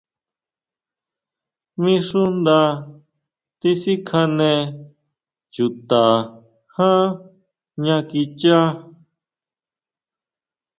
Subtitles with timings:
[1.81, 2.59] Mí xú nda
[3.59, 4.51] tisikjane
[5.53, 6.03] chuta
[6.75, 7.03] ján
[7.81, 8.59] jña kichá.